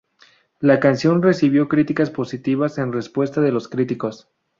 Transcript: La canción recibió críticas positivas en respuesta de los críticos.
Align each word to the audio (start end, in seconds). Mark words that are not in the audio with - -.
La 0.59 0.79
canción 0.79 1.21
recibió 1.21 1.67
críticas 1.69 2.09
positivas 2.09 2.79
en 2.79 2.91
respuesta 2.91 3.39
de 3.39 3.51
los 3.51 3.67
críticos. 3.67 4.31